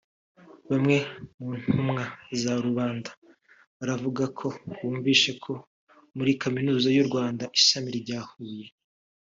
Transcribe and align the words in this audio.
Bamwe 0.69 0.97
mu 1.39 1.49
ntumwa 1.59 2.03
za 2.41 2.53
rubanda 2.65 3.09
baravuga 3.77 4.23
ko 4.39 4.47
bumvise 4.77 5.29
ko 5.43 5.53
muri 6.17 6.31
Kaminuza 6.41 6.87
y’u 6.95 7.05
Rwanda 7.09 7.43
ishami 7.59 7.89
rya 8.01 8.19
Huye 8.31 8.67